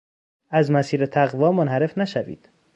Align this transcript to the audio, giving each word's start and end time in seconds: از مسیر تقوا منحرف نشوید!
از 0.49 0.71
مسیر 0.71 1.05
تقوا 1.05 1.51
منحرف 1.51 1.97
نشوید! 1.97 2.49